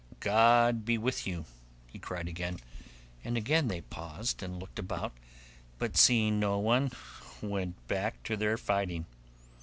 'God 0.19 0.83
be 0.83 0.97
with 0.97 1.27
you,' 1.27 1.45
he 1.85 1.99
cried 1.99 2.27
again, 2.27 2.59
and 3.23 3.37
again 3.37 3.67
they 3.67 3.81
paused 3.81 4.41
and 4.41 4.57
looked 4.59 4.79
about, 4.79 5.11
but 5.77 5.95
seeing 5.95 6.39
no 6.39 6.57
one 6.57 6.91
went 7.39 7.75
back 7.87 8.23
to 8.23 8.35
their 8.35 8.57
fighting. 8.57 9.05